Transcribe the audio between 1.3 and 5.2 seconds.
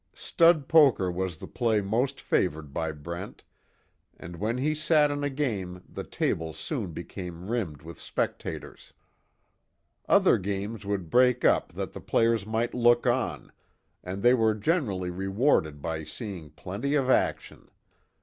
the play most favored by Brent, and when he sat